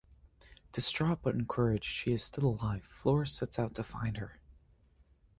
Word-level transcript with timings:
Distraught 0.71 1.19
but 1.21 1.35
encouraged 1.35 1.85
she 1.85 2.11
is 2.11 2.23
still 2.23 2.45
alive, 2.47 2.83
Floris 2.85 3.31
sets 3.33 3.59
out 3.59 3.75
to 3.75 3.83
find 3.83 4.17
her. 4.17 4.39